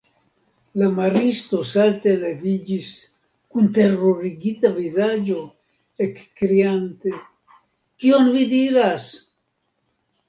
La 0.81 0.85
maristo 0.99 1.57
salte 1.71 2.13
leviĝis 2.23 2.87
kun 3.57 3.69
terurigita 3.79 4.71
vizaĝo, 4.79 5.37
ekkriante:Kion 6.09 8.33
vi 8.39 8.47
diras! 8.57 9.07